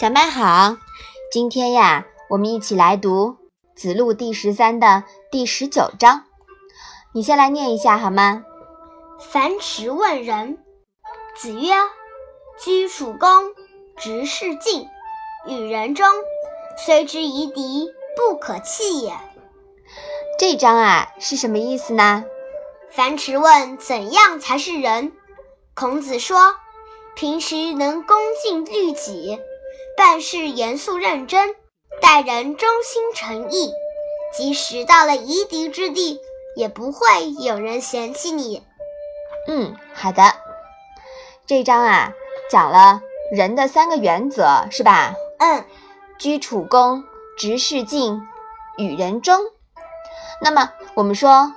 [0.00, 0.76] 小麦好，
[1.32, 3.30] 今天呀，我们一起来读
[3.76, 6.24] 《子路》第十三的第十九章。
[7.12, 8.42] 你先来念一下好吗？
[9.20, 10.58] 樊迟问仁，
[11.36, 11.72] 子曰
[12.60, 13.54] ：“居处恭，
[13.96, 14.88] 执事敬，
[15.46, 16.06] 与人忠，
[16.84, 19.12] 虽之夷狄，不可弃也。”
[20.38, 22.24] 这章啊是什么意思呢？
[22.90, 25.12] 樊迟问怎样才是仁？
[25.74, 26.54] 孔子说
[27.16, 29.40] ：“平时能恭敬律己。”
[29.98, 31.54] 办事严肃认真，
[32.00, 33.72] 待人忠心诚意，
[34.36, 36.20] 即使到了夷狄之地，
[36.56, 38.62] 也不会有人嫌弃你。
[39.48, 40.22] 嗯，好的。
[41.46, 42.12] 这章啊，
[42.48, 43.00] 讲了
[43.32, 45.14] 人的三个原则，是吧？
[45.38, 45.64] 嗯，
[46.18, 47.02] 居处恭，
[47.36, 48.22] 执事敬，
[48.78, 49.40] 与人忠。
[50.40, 51.52] 那么我们说，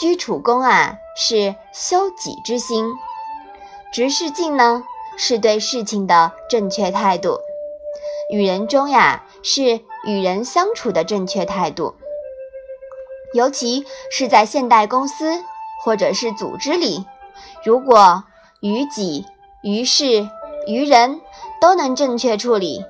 [0.00, 2.92] 居处恭啊，是修己之心；
[3.92, 4.84] 直视镜呢，
[5.16, 7.38] 是对事情的正确态度。
[8.30, 11.94] 与人中呀，是与人相处的正确态度，
[13.32, 15.42] 尤其是在现代公司
[15.82, 17.06] 或者是组织里，
[17.64, 18.22] 如果
[18.60, 19.24] 于己、
[19.62, 20.28] 于事、
[20.66, 21.20] 于人
[21.60, 22.84] 都能正确处理，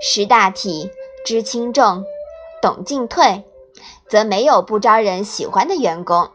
[0.00, 0.90] 识大体、
[1.26, 2.02] 知轻重、
[2.62, 3.44] 懂进退，
[4.08, 6.30] 则没有不招人喜欢的员工。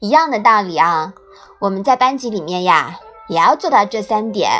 [0.00, 1.14] 一样的道理啊，
[1.60, 4.50] 我们在班级里面呀，也要做到这三点。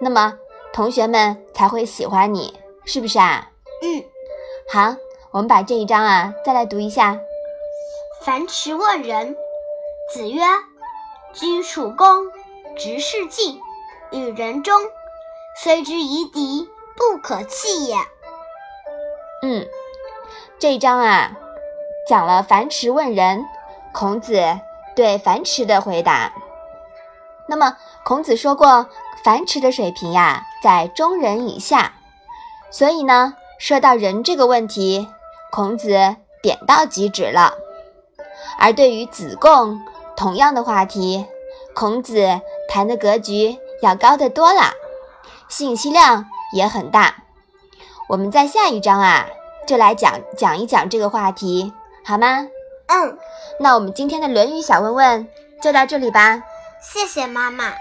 [0.00, 0.38] 那么。
[0.72, 3.50] 同学们才会喜欢你，是不是啊？
[3.82, 4.04] 嗯，
[4.72, 4.94] 好，
[5.32, 7.18] 我们把这一章啊再来读一下。
[8.22, 9.34] 樊迟问仁，
[10.14, 10.40] 子曰
[11.34, 12.06] ：“居处恭，
[12.78, 13.60] 执事敬，
[14.12, 14.80] 与人忠，
[15.60, 17.96] 虽之夷狄，不可弃也。”
[19.42, 19.66] 嗯，
[20.60, 21.32] 这一章啊
[22.08, 23.44] 讲了樊迟问仁，
[23.92, 24.40] 孔子
[24.94, 26.32] 对樊迟的回答。
[27.50, 28.86] 那么孔子说过。
[29.22, 31.92] 樊迟的水平呀，在中人以下，
[32.70, 35.06] 所以呢，说到人这个问题，
[35.52, 37.52] 孔子点到即止了。
[38.58, 39.78] 而对于子贡
[40.16, 41.26] 同样的话题，
[41.74, 44.72] 孔子谈的格局要高得多啦，
[45.50, 47.16] 信息量也很大。
[48.08, 49.26] 我们在下一章啊，
[49.66, 51.74] 就来讲讲一讲这个话题，
[52.06, 52.48] 好吗？
[52.86, 53.18] 嗯，
[53.58, 55.28] 那我们今天的《论语》小问问
[55.60, 56.42] 就到这里吧。
[56.80, 57.74] 谢谢妈妈。